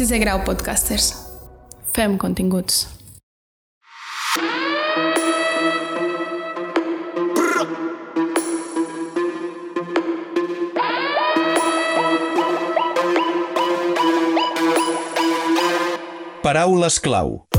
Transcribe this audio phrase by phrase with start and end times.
[0.00, 1.10] Sisè grau podcasters.
[1.92, 2.86] Fem continguts.
[16.40, 17.49] Paraules clau.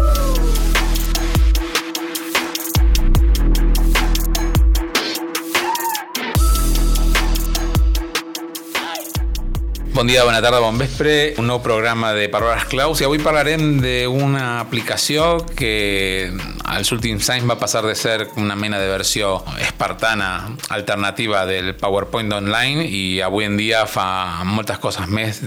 [10.02, 11.36] Bon dia, bona tarda, bon vespre.
[11.38, 16.32] Un nou programa de Paraules Claus i avui parlarem d'una aplicació que
[16.66, 22.34] als últims anys va passar de ser una mena de versió espartana alternativa del PowerPoint
[22.34, 25.44] online i avui en dia fa moltes coses més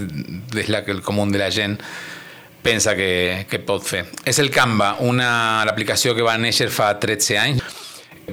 [0.55, 1.75] des la que el comú de la gent
[2.63, 4.05] pensa que, que pot fer.
[4.23, 7.83] És el Canva, una l'aplicació que va néixer fa 13 anys.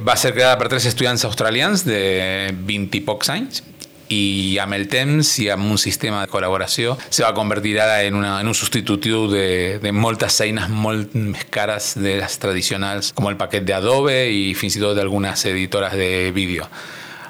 [0.06, 3.64] Va ser creada per tres estudiants australians de 20 i pocs anys
[4.10, 8.16] i amb el temps i amb un sistema de col·laboració se va convertir ara en,
[8.18, 13.28] una, en un substitutiu de, de moltes eines molt més cares de les tradicionals, com
[13.30, 16.66] el paquet d'Adobe i fins i tot d'algunes editores de vídeo.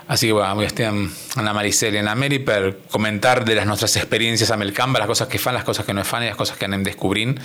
[0.08, 3.68] Así que bueno, avui estem amb la Maricel i en Mary per comentar de les
[3.68, 6.32] nostres experiències amb el Canva, les coses que fan, les coses que no fan i
[6.32, 7.38] les coses que anem descobrint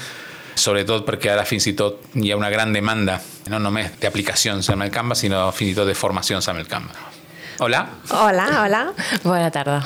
[0.58, 3.20] sobretot perquè ara fins i tot hi ha una gran demanda,
[3.52, 7.17] no només d'aplicacions amb el Canva, sinó fins de formacions amb el Canva.
[7.60, 7.88] Hola.
[8.12, 8.94] Hola, hola.
[9.24, 9.82] Bona tarda.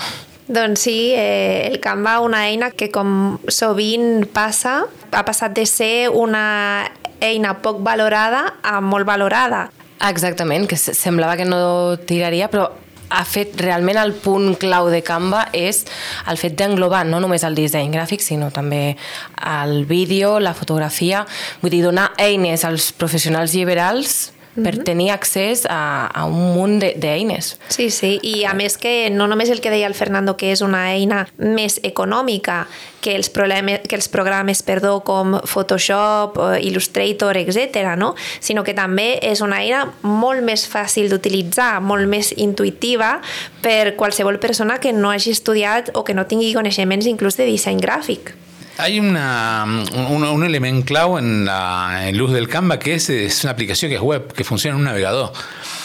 [0.47, 6.09] Doncs sí, eh, el Canva, una eina que com sovint passa, ha passat de ser
[6.11, 6.89] una
[7.23, 9.69] eina poc valorada a molt valorada.
[10.03, 12.67] Exactament, que semblava que no tiraria, però
[13.11, 15.85] ha fet realment el punt clau de Canva és
[16.27, 18.97] el fet d'englobar no només el disseny gràfic, sinó també
[19.39, 21.23] el vídeo, la fotografia,
[21.63, 27.55] vull dir, donar eines als professionals liberals per tenir accés a, a un munt d'eines.
[27.71, 30.63] Sí, sí, i a més que no només el que deia el Fernando, que és
[30.65, 32.65] una eina més econòmica
[33.01, 38.13] que els, problemes, que els programes perdó, com Photoshop, eh, Illustrator, etc, no?
[38.39, 43.17] sinó que també és una eina molt més fàcil d'utilitzar, molt més intuitiva
[43.63, 47.81] per qualsevol persona que no hagi estudiat o que no tingui coneixements inclús de disseny
[47.81, 48.35] gràfic.
[48.77, 53.51] Hay una, un, elemento clave en la en luz del Canva que es, es una
[53.51, 55.33] aplicación que es web, que funciona en un navegador.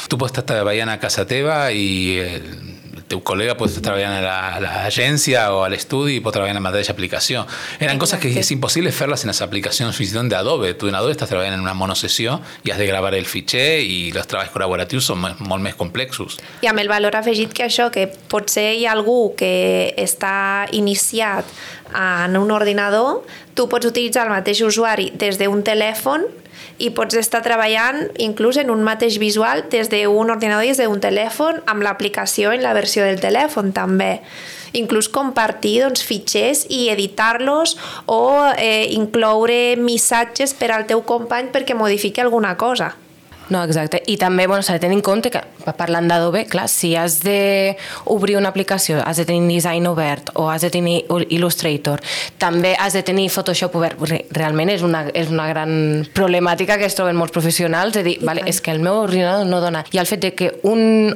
[0.09, 2.76] Tú puedes estar trabajando a casa teva y el
[3.11, 6.95] teu col·lega pot treballar a l'agència o a l'estudi i pot treballar en la mateixa
[6.95, 7.45] aplicació.
[7.83, 10.73] Eren coses que és impossible fer-les en les aplicacions fins i tot d'Adobe.
[10.79, 13.99] Tu en Adobe estàs treballant en una monosessió i has de gravar el fitxer i
[14.11, 16.41] els treballs col·laboratius són molt més complexos.
[16.67, 21.47] I amb el valor afegit que això, que potser hi ha algú que està iniciat
[21.95, 23.23] en un ordinador,
[23.55, 26.27] tu pots utilitzar el mateix usuari des d'un telèfon
[26.79, 31.01] i pots estar treballant inclús en un mateix visual des d'un ordinador i des d'un
[31.01, 34.21] telèfon amb l'aplicació en la versió del telèfon també
[34.77, 37.77] inclús compartir doncs, fitxers i editar-los
[38.13, 38.21] o
[38.59, 42.93] eh, incloure missatges per al teu company perquè modifiqui alguna cosa.
[43.49, 44.01] No, exacte.
[44.11, 45.41] I també bueno, s'ha de tenir en compte que,
[45.79, 50.67] parlant d'Adobe, clar, si has d'obrir una aplicació, has de tenir design obert o has
[50.67, 52.03] de tenir Illustrator,
[52.43, 54.03] també has de tenir Photoshop obert,
[54.35, 58.43] realment és una, és una gran problemàtica que es troben molts professionals, de dir, vale,
[58.51, 59.85] és que el meu ordinador no dona.
[59.95, 61.15] I el fet de que un,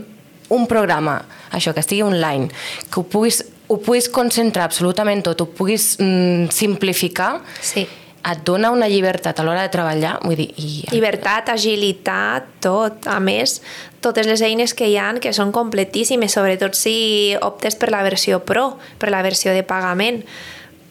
[0.54, 1.20] un programa,
[1.50, 2.50] això, que estigui online,
[2.86, 7.88] que ho puguis, ho puguis concentrar absolutament tot, ho puguis mm, simplificar, sí
[8.20, 10.18] et dona una llibertat a l'hora de treballar.
[10.24, 10.70] Vull dir, i...
[10.92, 13.08] Llibertat, agilitat, tot.
[13.08, 13.60] A més,
[14.04, 18.42] totes les eines que hi han que són completíssimes, sobretot si optes per la versió
[18.44, 20.24] Pro, per la versió de pagament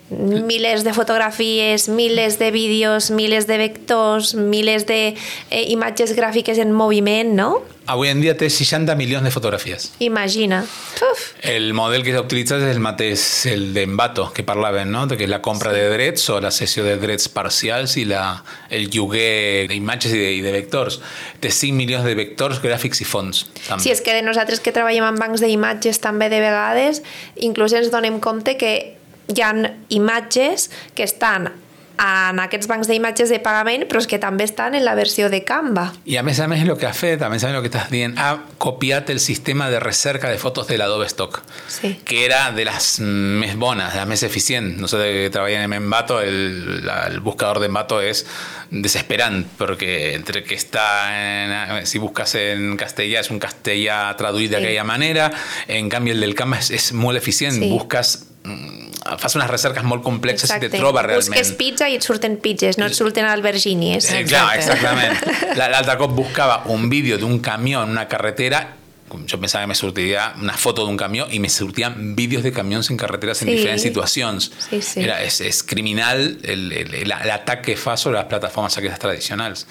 [0.09, 5.15] miles de fotografies, miles de vídeos, miles de vectors, miles de
[5.49, 7.51] eh, imatges gràfiques en moviment, no?
[7.89, 9.87] Avui en dia té 60 milions de fotografies.
[9.97, 10.59] Imagina.
[10.61, 11.23] Uf.
[11.41, 15.07] El model que s'ha utilitzat és el mateix, el d'Envato, que parlaven, no?
[15.09, 15.79] De que és la compra sí.
[15.79, 20.29] de drets o la sessió de drets parcials i la, el lloguer d'imatges i, de,
[20.37, 20.99] i de vectors.
[21.41, 23.47] Té 5 milions de vectors, gràfics i fonts.
[23.65, 23.81] També.
[23.81, 27.01] Sí, és que de nosaltres que treballem en bancs d'imatges també de vegades,
[27.41, 28.98] inclús ens donem compte que
[29.29, 29.53] hi ha
[29.89, 31.51] imatges que estan
[31.99, 35.41] en aquests bancs d'imatges de pagament, però és que també estan en la versió de
[35.43, 35.89] Canva.
[36.07, 37.71] I a més a més el que ha fet, a més a més el que
[37.71, 41.97] estàs dient, ha copiat el sistema de recerca de fotos de l'Adobe Stock, sí.
[42.05, 44.79] que era de les més bones, de les més eficients.
[44.79, 48.23] Nosotros que treballem en Envato, el, el buscador de Envato és
[48.69, 50.85] desesperant, perquè entre que està,
[51.15, 54.87] en, si buscas en castellà, és un castellà traduït d'aquella sí.
[54.87, 55.29] manera,
[55.67, 57.71] en canvi el del Canva és, és molt eficient, sí.
[57.71, 60.69] busques Mm, fas unes recerques molt complexes Exacte.
[60.69, 61.33] i te trobes realment.
[61.35, 64.07] Busques pizza i et surten pizzas, no et surten albergínies.
[64.15, 65.17] Eh, clar, exactament.
[65.59, 68.78] L'altre cop buscava un vídeo d'un camió en una carretera
[69.25, 72.89] yo pensaba que me sortiría una foto d'un camió i me sortien vídeos de camions
[72.89, 73.55] en carreteres en Sí.
[73.55, 74.51] diferents situacions.
[74.69, 75.01] Sí, sí.
[75.01, 79.67] Era, és, és criminal el- el- l'atac que fa sobre les plataformes aquestes tradicionals.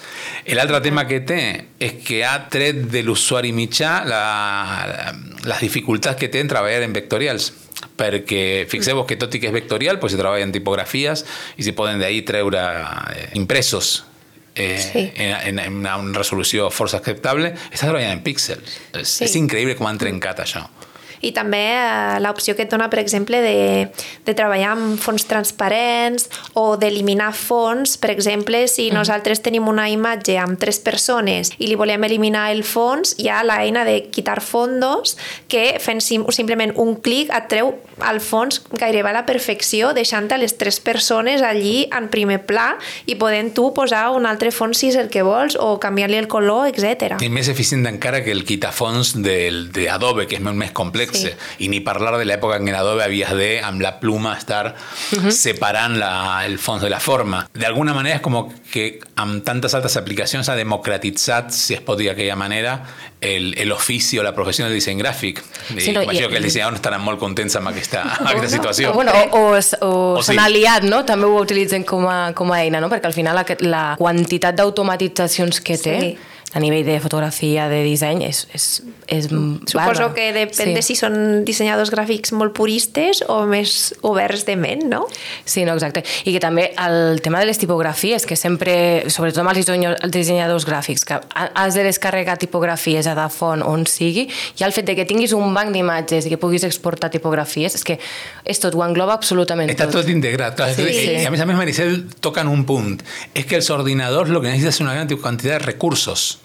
[0.47, 5.13] L'altre tema que té és que ha tret de l'usuari mitjà la,
[5.43, 7.53] les dificultats que té en treballar en vectorials
[7.99, 11.25] perquè fixeu-vos que tot i que és vectorial pues se treballa en tipografies
[11.57, 14.03] i se poden d'ahí treure eh, impressos
[14.59, 15.11] eh, Sí.
[15.15, 18.77] en, en, una resolució força acceptable, està treballant en píxels.
[18.93, 19.25] És, Sí.
[19.25, 20.67] és increïble com han trencat això.
[21.21, 23.89] I també eh, l'opció que et dona, per exemple, de,
[24.25, 26.29] de treballar amb fons transparents
[26.59, 27.97] o d'eliminar fons.
[28.01, 32.63] Per exemple, si nosaltres tenim una imatge amb tres persones i li volem eliminar el
[32.67, 35.17] fons, hi ha l'eina de quitar fondos
[35.51, 37.73] que fent sim simplement un clic et treu
[38.09, 42.71] el fons gairebé a la perfecció, deixant a les tres persones allí en primer pla
[43.09, 46.29] i podent tu posar un altre fons si és el que vols o canviar-li el
[46.31, 47.17] color, etc.
[47.23, 51.08] I més eficient encara que el quitafons del, de Adobe, que és molt més complex.
[51.17, 51.31] Sí.
[51.59, 54.75] I ni parlar de l'època en què en Adobe havies de, amb la pluma, estar
[55.29, 57.43] separant la, el fons de la forma.
[57.53, 58.37] D'alguna manera és com
[58.71, 62.77] que amb tantes altres aplicacions ha democratitzat, si es pot dir d'aquella manera,
[63.21, 65.41] el, el ofici o la professió del disseny gràfic.
[65.75, 68.49] I Sí, no, imagino i- que els dissenyadors estaran molt contents amb aquesta, amb aquesta
[68.55, 68.93] situació.
[68.93, 70.31] Bueno, o, o, o, O o sí.
[70.33, 71.03] s'han aliat, no?
[71.05, 72.89] També ho utilitzen com a, com a eina, no?
[72.89, 76.17] Perquè al final aquest, la quantitat d'automatitzacions que té Sí.
[76.53, 80.13] A nivell de fotografia, de disseny, és, és, és Suposo bàrbara.
[80.15, 85.03] que depèn de si són dissenyadors gràfics molt puristes o més oberts de ment, no?
[85.45, 86.01] Sí, no, exacte.
[86.25, 90.11] I que també el tema de les tipografies, que sempre, sobretot amb els disseny- els
[90.11, 94.73] dissenyadors gràfics, que ha- has de descarregar tipografies a da font on sigui, i el
[94.73, 97.99] fet de que tinguis un banc d'imatges i que puguis exportar tipografies, és que
[98.43, 100.01] és tot, ho engloba absolutament Está tot.
[100.01, 100.55] todo integrat.
[100.55, 101.11] Claro, Sí, sí.
[101.21, 103.03] Y a mí, a mí Maricel tocan un punto.
[103.35, 106.38] Es que el ordenador lo que necesita es una gran cantidad de recursos.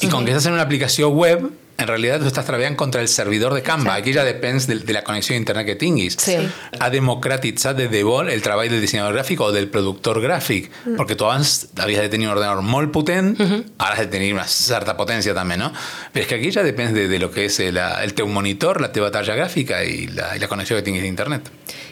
[0.00, 3.08] Y con que estás en una aplicación web, en realidad tú estás trabajando contra el
[3.08, 3.94] servidor de Canva.
[3.94, 6.16] Aquí ya depende de, de la conexión a internet que tinguis.
[6.18, 6.36] Sí.
[6.78, 10.66] Ha democratitzat de debò el treball del dissenyador gràfic o del productor gràfic.
[10.98, 13.36] Perquè tu abans havies de tenir un ordenador molt potent,
[13.78, 15.70] ara has de tenir una certa potència també, no?
[16.12, 18.82] Però és que aquí ja depèn de, de lo que és el, el teu monitor,
[18.82, 21.46] la teva tarja gràfica i la, i la connexió que tinguis d'internet.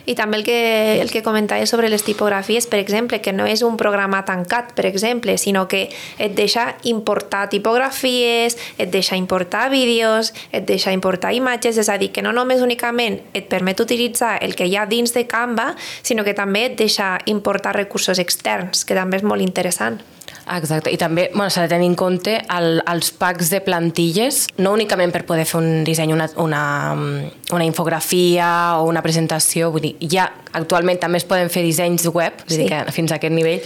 [0.06, 3.62] I també el que, el que comentava sobre les tipografies, per exemple, que no és
[3.67, 5.88] un programa tancat, per exemple, sinó que
[6.19, 12.12] et deixa importar tipografies, et deixa importar vídeos, et deixa importar imatges, és a dir,
[12.14, 16.25] que no només únicament et permet utilitzar el que hi ha dins de Canva, sinó
[16.25, 19.99] que també et deixa importar recursos externs, que també és molt interessant.
[20.47, 24.77] Exacte, i també bueno, s'ha de tenir en compte el, els packs de plantilles, no
[24.77, 26.63] únicament per poder fer un disseny, una, una,
[26.95, 28.49] una infografia
[28.79, 32.62] o una presentació, vull dir, ja actualment també es poden fer dissenys web, vull Sí.
[32.64, 33.61] dir que fins a aquest nivell,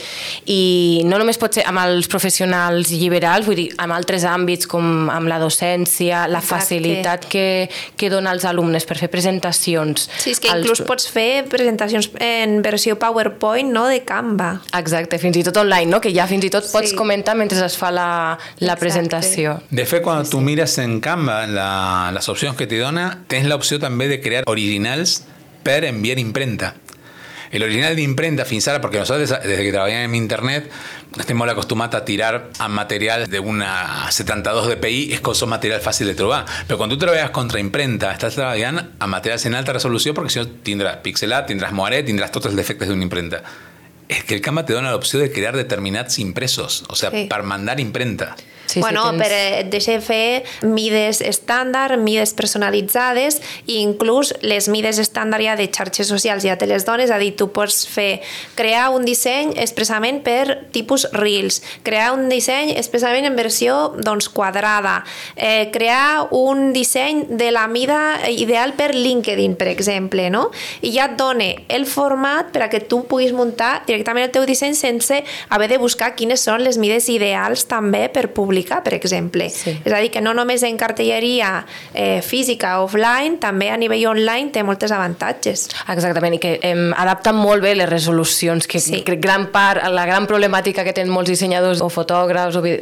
[0.47, 5.09] i no només pot ser amb els professionals lliberals, vull dir, amb altres àmbits com
[5.11, 6.55] amb la docència, la Exacte.
[6.65, 10.09] facilitat que, que dona als alumnes per fer presentacions.
[10.19, 14.61] Sí, és que als- inclús pots fer presentacions en versió PowerPoint, no de Canva.
[14.77, 16.01] Exacte, fins i tot online, no?
[16.01, 16.97] que ja fins i tot pots Sí.
[16.97, 18.81] comentar mentre es fa la, la Exacte.
[18.81, 19.61] presentació.
[19.71, 23.55] De fet, cuando tú miras en Canva la- las opciones que te dona, tienes la
[23.55, 25.25] opción también de crear originals
[25.63, 26.75] per enviar imprenta.
[27.51, 30.69] El original de imprenta, fins ara, perquè nosaltres desde que treballem en internet
[31.19, 36.07] estem molt acostumats a tirar a material de una 72 dpi, és cosa material fàcil
[36.07, 36.45] de trobar.
[36.69, 40.39] Però quan tu treballes contra imprenta, estàs treballant a materials en alta resolució perquè si
[40.39, 43.43] no tindràs pixelat, tindràs moaret, tindràs tots els defectes d'una imprenta.
[44.07, 47.27] És que el Canva te dona l'opció de crear determinats impresos, o sea, Sí.
[47.27, 48.37] per mandar imprenta.
[48.71, 49.23] Sí, bueno, sí, tens...
[49.23, 55.67] per, eh, deixa fer mides estàndard, mides personalitzades i inclús les mides estàndard ja de
[55.73, 58.21] xarxes socials ja te les dones, és a dir, tu pots fer
[58.55, 65.01] crear un disseny expressament per tipus Reels, crear un disseny expressament en versió doncs, quadrada,
[65.35, 70.51] eh, crear un disseny de la mida ideal per LinkedIn, per exemple, no?
[70.83, 74.45] I ja et dona el format per a que tu puguis muntar directament el teu
[74.47, 79.49] disseny sense haver de buscar quines són les mides ideals també per publicar, per exemple.
[79.51, 79.77] Sí.
[79.85, 84.51] És a dir, que no només en cartelleria eh, física offline, també a nivell online
[84.55, 85.69] té moltes avantatges.
[85.93, 89.03] Exactament, i que em, adapten molt bé les resolucions, que sí.
[89.07, 92.77] gran part, la gran problemàtica que tenen molts dissenyadors o fotògrafs o, vi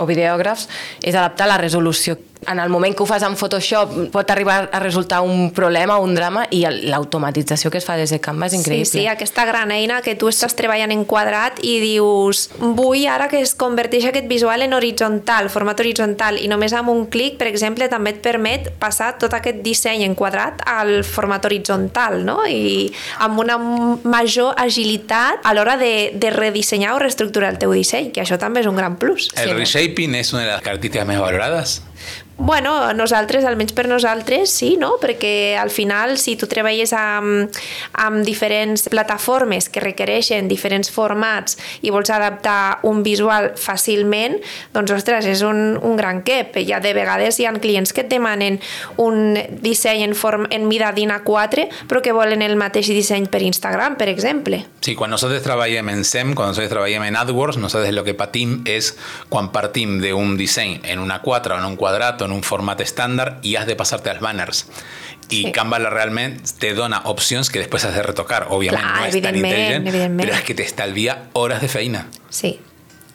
[0.00, 0.66] o videògrafs
[1.04, 2.16] és adaptar la resolució.
[2.48, 6.04] En el moment que ho fas en Photoshop pot arribar a resultar un problema o
[6.04, 8.88] un drama i l'automatització que es fa des de Canva és increïble.
[8.88, 13.28] Sí, sí, aquesta gran eina que tu estàs treballant en quadrat i dius vull ara
[13.28, 17.50] que es converteix aquest visual en horitzontal, format horitzontal i només amb un clic, per
[17.50, 22.40] exemple, també et permet passar tot aquest disseny en quadrat al format horitzontal, no?
[22.48, 22.88] I
[23.20, 28.24] amb una major agilitat a l'hora de, de redissenyar o reestructurar el teu disseny, que
[28.24, 29.28] això també és un gran plus.
[29.36, 31.82] El reshaping es una de las características más valoradas.
[32.42, 34.94] Bueno, nosaltres, almenys per nosaltres, sí, no?
[34.96, 37.52] Perquè al final, si tu treballes amb,
[38.00, 44.38] amb diferents plataformes que requereixen diferents formats i vols adaptar un visual fàcilment,
[44.72, 46.56] doncs, ostres, és un, un gran cap.
[46.64, 48.56] Ja de vegades hi ha clients que et demanen
[48.96, 53.42] un disseny en, form, en mida DIN A4, però que volen el mateix disseny per
[53.44, 54.62] Instagram, per exemple.
[54.80, 58.62] Sí, quan nosaltres treballem en SEM, quan nosaltres treballem en AdWords, nosaltres lo que patim
[58.64, 58.94] és
[59.28, 62.80] quan partim d'un disseny en una 4 o en un quadrat o en un format
[62.80, 64.66] estándar y has de pasarte a los banners.
[65.28, 65.52] Y sí.
[65.52, 68.46] Canva realmente te dona opcions que després has de retocar.
[68.50, 70.24] Òbviament Clar, no és tan intel·ligent, evidentment.
[70.24, 72.06] però és que t'estalvia hores de feina.
[72.30, 72.58] Sí,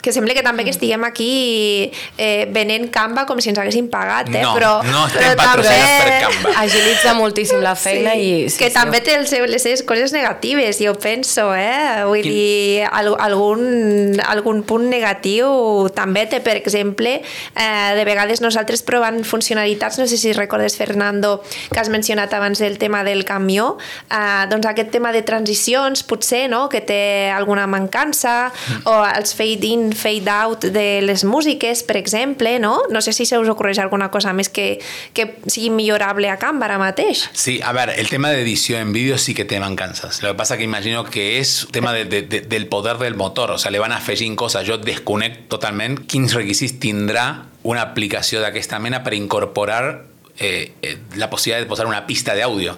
[0.05, 4.29] que sembla que també que estiguem aquí eh, venent Canva com si ens haguessin pagat,
[4.29, 4.43] eh?
[4.43, 6.05] No, però, no estem però patrocinats també...
[6.05, 6.53] per Canva.
[6.61, 8.35] Agilitza moltíssim la feina sí, i...
[8.53, 12.05] Sí, que sí, també té les seves, les seves coses negatives, jo penso, eh?
[12.05, 12.35] Vull Quin...
[12.35, 19.23] dir, al, algun, algun punt negatiu també té, per exemple, eh, de vegades nosaltres provant
[19.25, 21.39] funcionalitats, no sé si recordes, Fernando,
[21.71, 23.73] que has mencionat abans el tema del camió,
[24.11, 28.85] eh, doncs aquest tema de transicions, potser, no?, que té alguna mancança, mm.
[28.91, 32.83] o els fade-in, fade out de les músiques, per exemple, no?
[32.89, 34.79] No sé si se us ocorreix alguna cosa més que,
[35.13, 37.25] que sigui millorable a Canva ara mateix.
[37.33, 40.21] Sí, a ver, el tema de edición en vídeo sí que te mancanzas.
[40.21, 43.51] Lo que pasa que imagino que es tema de, de, de, del poder del motor,
[43.51, 44.65] o sea, le van a afegir coses.
[44.67, 50.05] Jo desconec totalment quins requisits tindrà una aplicació d'aquesta mena per incorporar
[50.37, 52.77] eh, eh, la possibilitat de posar una pista d'àudio.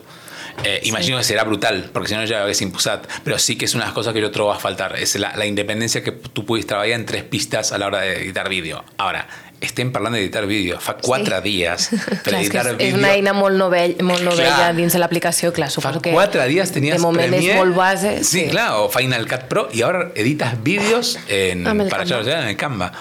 [0.64, 0.90] Eh, sí.
[0.90, 3.08] Imagino que será brutal, porque si no ya hagués imposat.
[3.24, 4.98] Pero sí que es una de las cosas que yo trobo a faltar.
[4.98, 8.24] Es la, la independencia que tú puedes trabajar en tres pistas a la hora de
[8.24, 8.84] editar vídeo.
[8.98, 9.28] Ahora,
[9.62, 10.80] estem parlant d'editar vídeo.
[10.80, 11.50] Fa quatre sí.
[11.50, 12.88] dies per clar, editar és vídeo.
[12.90, 14.76] És una eina molt, novell, molt novella clar.
[14.78, 17.78] dins de l'aplicació, clar, suposo Fa que quatre dies tenies de moment Premiere, és molt
[17.78, 18.16] base.
[18.24, 22.42] Sí, sí, clar, o Final Cut Pro y ahora editas vídeos en, para Canva.
[22.42, 22.92] en el Canva.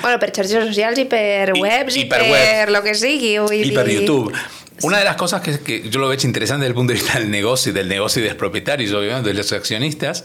[0.00, 2.72] Bueno, per xarxes socials i per I- webs i, i per per, webs.
[2.72, 3.38] lo que sigui.
[3.38, 3.74] Vull y dir...
[3.74, 4.32] per YouTube.
[4.82, 7.18] Una de las cosas que, que yo lo veo interesante desde el punto de vista
[7.18, 10.24] del negocio, del negocio y de los propietarios, obviamente, de los accionistas,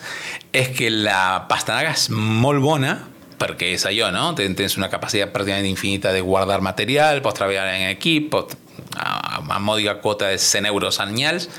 [0.53, 4.33] es que la pastanaga es molt bona, perquè és allò, no?
[4.33, 8.57] Ten- Tens una capacitat pràcticament infinita de guardar material, pots treballar en equip, pots,
[8.97, 11.49] a, a mòdica quota de 100 euros anuals,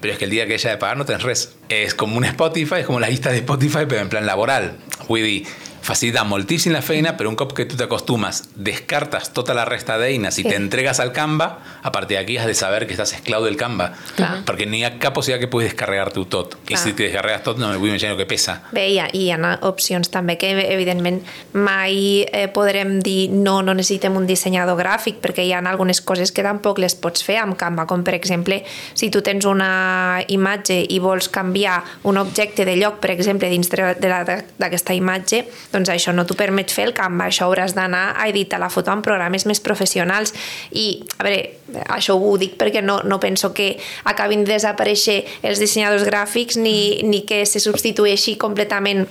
[0.00, 1.42] pero es que el día que ella de pagar no tens res.
[1.68, 4.72] És com un Spotify, és com la llista de Spotify, però en plan laboral.
[5.08, 5.42] Vull dir,
[5.88, 10.36] facilita moltíssim la feina, però un cop que tu t'acostumes, descartes tota la resta d'eines
[10.38, 10.48] i Sí.
[10.50, 11.46] t'entregues al Canva,
[11.82, 13.94] a partir d'aquí has de saber que estàs esclau del Canva.
[14.16, 14.44] Clar.
[14.44, 16.58] Perquè n'hi ha cap possibilitat que puguis descarregar-t'ho tot.
[16.64, 16.78] I Clar.
[16.82, 18.60] si te descarregues tot, no me vull imaginar que pesa.
[18.72, 21.22] Bé, hi ha, hi ha opcions també que evidentment
[21.54, 26.32] mai eh, podrem dir no, no necessitem un dissenyador gràfic perquè hi ha algunes coses
[26.32, 28.60] que tampoc les pots fer amb Canva, com per exemple
[28.94, 33.68] si tu tens una imatge i vols canviar un objecte de lloc, per exemple, dins
[33.70, 37.76] de de la- d'aquesta imatge, doncs això no t'ho permet fer el Canva, això hauràs
[37.76, 40.34] d'anar a editar la foto amb programes més professionals
[40.74, 41.58] i, a veure,
[41.92, 43.76] això ho dic perquè no, no penso que
[44.08, 49.04] acabin de desaparèixer els dissenyadors gràfics ni, ni que se substitueixi completament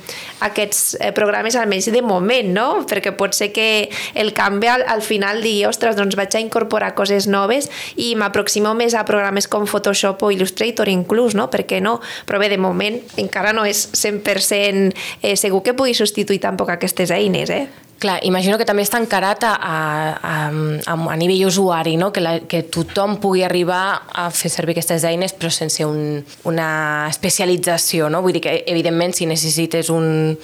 [0.46, 2.68] aquests eh, programes, almenys de moment, no?
[2.90, 6.94] Perquè pot ser que el canvi al, al final digui, ostres, doncs vaig a incorporar
[6.98, 11.50] coses noves i m'aproximo més a programes com Photoshop o Illustrator inclús, no?
[11.54, 11.98] Per què no?
[12.28, 17.12] Però bé, de moment encara no és 100% eh, segur que pugui substituir tampoc aquestes
[17.12, 17.68] eines, eh?
[17.98, 19.75] Clar, imagino que també està encarat a, a,
[20.22, 22.12] a, a nivell usuari, no?
[22.13, 26.68] que, la, que tothom pugui arribar a fer servir aquestes eines però sense un, una
[27.10, 28.12] especialització.
[28.13, 28.22] No?
[28.22, 30.38] Vull dir que, evidentment, si necessites un,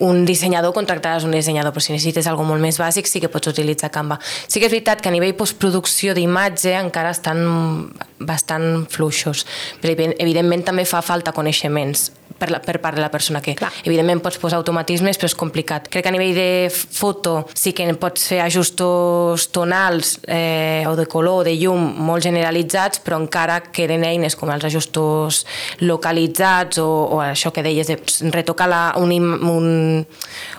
[0.00, 3.52] un dissenyador, contractaràs un dissenyador, però si necessites alguna molt més bàsic sí que pots
[3.52, 4.16] utilitzar Canva.
[4.24, 7.44] Sí que és veritat que a nivell postproducció d'imatge encara estan
[8.16, 9.44] bastant fluixos,
[9.84, 12.08] però evident- evidentment també fa falta coneixements
[12.42, 13.70] per, la, per part de la persona que Clar.
[13.86, 15.86] evidentment pots posar automatismes però és complicat.
[15.92, 21.06] Crec que a nivell de foto sí que pots fer ajustos tonals eh, o de
[21.06, 25.42] color o de llum molt generalitzats però encara queden eines com els ajustos
[25.84, 27.98] localitzats o, o això que deies de
[28.32, 30.06] retocar la, un, un,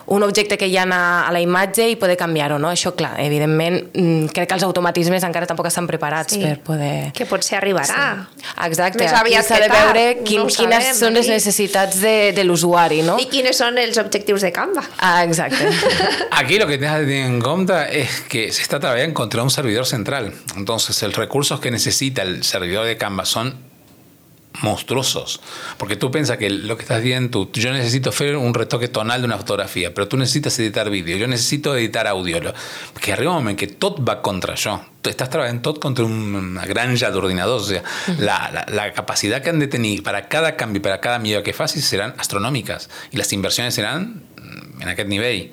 [0.06, 2.72] un objecte que hi ha a, a la imatge i poder canviar-ho, no?
[2.72, 6.42] Això, clar, evidentment, mm, crec que els automatismes encara tampoc estan preparats Sí.
[6.42, 7.12] per poder...
[7.13, 8.25] Que potser arribarà.
[8.66, 11.38] Exacte, Més aquí aviat s'ha que de veure quin, no quines sabem, són les aquí.
[11.74, 13.18] Necessitats de, de l'usuari, no?
[13.20, 14.84] I quines són els objectius de Canva?
[15.00, 15.70] Ah, exacte.
[16.32, 19.50] Aquí lo que tienes que tener en cuenta es que se está trabajando contra un
[19.50, 20.34] servidor central.
[20.56, 23.73] Entonces, los recursos que necesita el servidor de Canva son
[24.62, 25.39] monstruosos.
[25.77, 29.22] Porque tú piensas que lo que estás diciendo, tú, yo necesito hacer un retoque tonal
[29.22, 32.39] de una fotografía, pero tú necesitas editar vídeo, yo necesito editar audio.
[32.39, 32.53] Lo-
[33.01, 34.79] Que arriba que tot va contra això.
[35.01, 37.63] Tu estàs treballant tot contra un- una granja d'ordinadors.
[37.63, 37.83] O sea,
[38.19, 41.51] la, la, la capacidad que han de tenir para cada canvi, para cada millora que
[41.53, 42.89] facis seran astronòmiques.
[43.12, 45.51] I les inversions seran mm, en aquest nivell.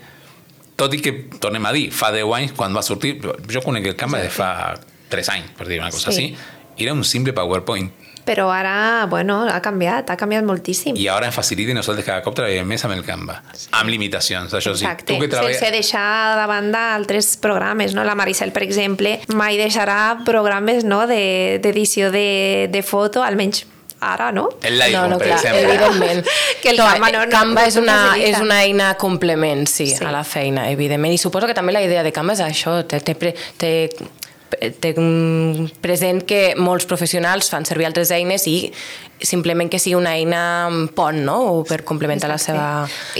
[0.80, 3.96] tot i que, tornem a dir, fa 10 anys, quan va sortir, jo conec el
[4.00, 4.78] Canva de fa
[5.12, 6.30] 3 anys, per dir una cosa Sí.
[6.32, 6.36] així,
[6.78, 7.90] era un simple PowerPoint.
[8.30, 10.94] Però ara, bueno, ha canviat, ha canviat moltíssim.
[10.94, 13.40] I ara facilita i nosaltres cada cop treballem més amb el Canva.
[13.74, 14.84] Amb limitacions, això sí.
[14.84, 15.58] Exacte, Tu que treballes...
[15.58, 18.04] sense deixar de banda altres programes, no?
[18.06, 21.00] La Maricel, per exemple, mai deixarà programes no?
[21.10, 23.64] de- d'edició de, de foto, almenys
[24.00, 24.46] ara, no?
[24.62, 25.66] El Lightroom, no, no, per clar, exemple.
[25.74, 26.26] evidentment.
[26.62, 27.98] Que el No, Canva no- no- Canva no és, una,
[28.30, 29.96] és una eina complement, sí, Sí.
[29.96, 31.12] sí, a la feina, evidentment.
[31.12, 33.14] I suposo que també la idea de Canva és això, té, té,
[33.58, 33.74] té,
[34.82, 34.94] té
[35.84, 38.58] present que molts professionals fan servir altres eines i
[39.20, 42.64] simplement que sigui una eina pont, no?, o per complementar la seva...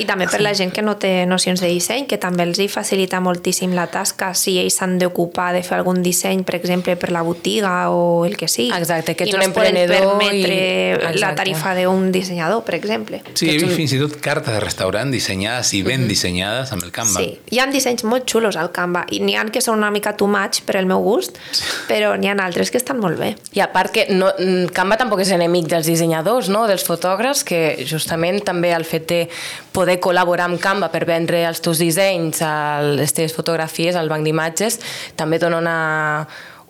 [0.01, 2.69] I també per la gent que no té nocions de disseny, que també els hi
[2.73, 7.11] facilita moltíssim la tasca si ells s'han d'ocupar de fer algun disseny, per exemple, per
[7.13, 8.71] la botiga o el que sigui.
[8.77, 11.37] Exacte, que I ets no un es poden emprenedor permetre i- la Exacte.
[11.43, 13.23] tarifa d'un dissenyador, per exemple.
[13.35, 16.91] Sí, he vist fins i tot cartes de restaurant dissenyades i ben dissenyades amb el
[16.93, 17.21] Canva.
[17.21, 20.13] Sí, hi ha dissenys molt xulos al Canva i n'hi ha que són una mica
[20.17, 21.39] too much per al meu gust,
[21.89, 23.35] però n'hi ha altres que estan molt bé.
[23.53, 26.67] I a part que no, mm, Canva tampoc és enemic dels dissenyadors, no?
[26.71, 29.21] dels fotògrafs, que justament també el fet de
[29.75, 32.55] poder col·laborar amb Canva per vendre els teus dissenys, a
[32.87, 34.81] les teves fotografies, al banc d'imatges,
[35.19, 35.77] també dona una,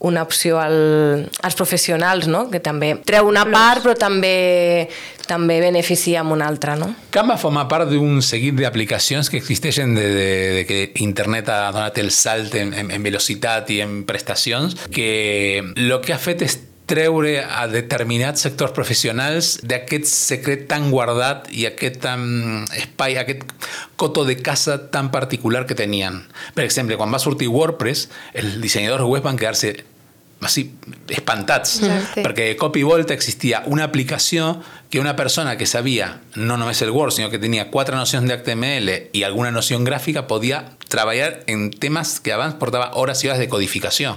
[0.01, 2.47] una opció al, als professionals, no?
[2.51, 4.89] que també treu una part però també,
[5.29, 6.77] també beneficia amb una altra.
[6.81, 6.89] No?
[7.13, 12.01] Canva forma part d'un seguit d'aplicacions que existeixen de, de, de que internet ha donat
[12.01, 16.59] el salt en, en, en velocitat i en prestacions, que el que ha fet és
[16.91, 23.47] treure a determinats sectors professionals d'aquest secret tan guardat i aquest um, espai, aquest
[24.01, 26.25] coto de casa tan particular que tenien.
[26.57, 29.77] Per exemple, quan va sortir WordPress, els dissenyadors web van quedar-se
[30.41, 30.71] així,
[31.13, 32.23] espantats, Exacte.
[32.25, 34.55] perquè de cop i volta existia una aplicació
[34.89, 39.11] que una persona que sabia no només el Word, sinó que tenia quatre nocions d'HTML
[39.13, 43.49] i alguna noció gràfica podia treballar en temes que abans portava hores i hores de
[43.49, 44.17] codificació.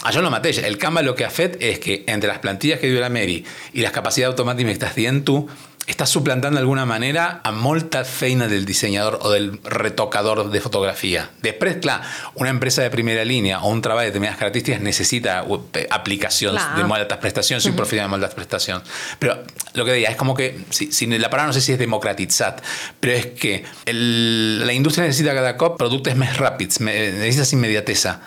[0.00, 0.62] Això és el mateix.
[0.64, 3.42] El Canva el que ha fet és que entre les plantilles que diu la Mary
[3.74, 5.42] i les capacitats automàtiques que estàs dient tu,
[5.90, 11.24] estàs suplantant d'alguna manera a molta feina del dissenyador o del retocador de fotografia.
[11.42, 11.98] Després, clar,
[12.36, 16.76] una empresa de primera línia o un treball de determinades característiques necessita uh, aplicacions Clar.
[16.78, 19.00] de molt altas prestacions i un professional de molt altas prestacions.
[19.18, 19.36] Però
[19.74, 22.62] lo que deia, és com que, si, si la paraula no sé si és democratitzat,
[23.00, 23.56] però és que
[23.90, 28.18] el, la indústria necessita cada cop productes més ràpids, necessites immediatesa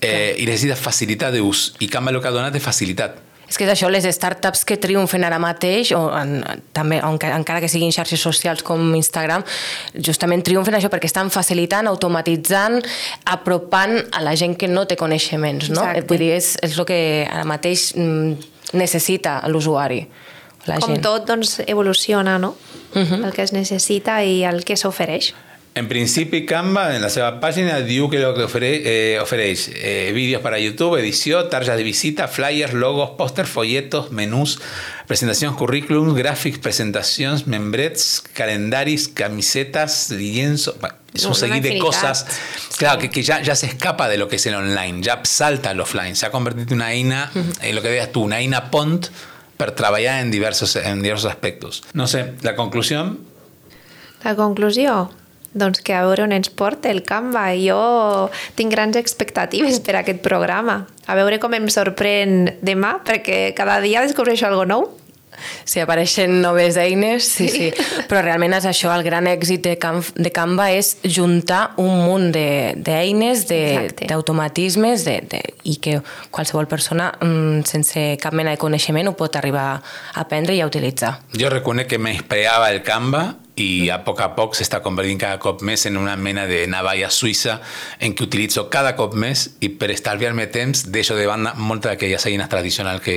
[0.00, 1.72] eh, i necessites facilitat d'ús.
[1.84, 3.22] I Canva el que ha donat és facilitat.
[3.48, 6.40] És que és això, les startups que triomfen ara mateix, o en,
[6.74, 9.44] també, enca- encara que siguin xarxes socials com Instagram,
[10.02, 12.80] justament triomfen això perquè estan facilitant, automatitzant,
[13.24, 15.80] apropant a la gent que no té coneixements, no?
[15.82, 16.06] Exacte.
[16.10, 16.98] Vull dir, és, és el que
[17.30, 18.34] ara mateix mm,
[18.74, 20.02] necessita l'usuari,
[20.66, 21.02] la Com gent.
[21.06, 22.56] tot, doncs, evoluciona, no?
[22.96, 25.34] El que es necessita i el que s'ofereix.
[25.76, 30.40] En principi, Canva, en la seva pàgina, diu que el que eh, ofereix eh, vídeos
[30.40, 34.54] para YouTube, edició, tarjas de visita, flyers, logos, pòsters, folletos, menús,
[35.04, 40.80] presentacions, currículums, gràfics, presentacions, membrets, calendaris, camisetas, lienzos...
[40.80, 42.24] Bueno, es un Una seguit de cosas
[42.78, 45.70] claro, que, que ya, ya se escapa de lo que es el online, ya salta
[45.70, 48.70] al offline, se ha convertido en una eina, en lo que digas tú, una eina
[48.70, 49.08] pont
[49.58, 51.84] per treballar en diversos, en diversos aspectos.
[51.92, 53.20] No sé, la conclusión
[54.24, 55.10] La conclusió?
[55.56, 57.46] Doncs que a veure on ens porta el Canva.
[57.56, 60.82] Jo tinc grans expectatives per a aquest programa.
[61.08, 64.86] A veure com em sorprèn demà, perquè cada dia descobreixo algo nou.
[65.68, 67.66] Si apareixen noves eines, sí, sí.
[68.08, 72.30] Però realment és això, el gran èxit de, Can de Canva és juntar un munt
[72.32, 73.60] de- d'eines, de,
[74.08, 75.98] d'automatismes, de, de, i que
[76.32, 80.70] qualsevol persona mm, sense cap mena de coneixement ho pot arribar a aprendre i a
[80.70, 81.18] utilitzar.
[81.36, 85.62] Jo reconec que menyspreava el Canva i a poc a poc s'està convertint cada cop
[85.64, 87.60] més en una mena de navalla suïssa
[88.00, 92.28] en què utilitzo cada cop més i per estalviar-me temps deixo de banda moltes d'aquelles
[92.28, 93.16] eines tradicionals que,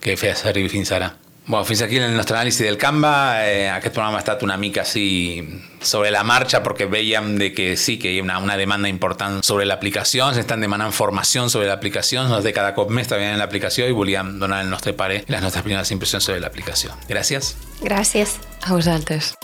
[0.00, 1.10] que feia servir fins ara.
[1.50, 3.42] Bueno, fins aquí el nostre anàlisi del Canva.
[3.42, 5.42] Eh, aquest programa ha estat una mica així
[5.82, 9.40] sobre la marxa perquè veiem de que sí que hi ha una, una demanda important
[9.42, 13.42] sobre l'aplicació, ens estan demanant formació sobre l'aplicació, nos de cada cop més treballant en
[13.42, 16.94] l'aplicació i volíem donar el nostre pare i les nostres primeres impressions sobre l'aplicació.
[17.10, 17.56] Gràcies.
[17.82, 18.38] Gràcies.
[18.62, 19.34] A vosaltres.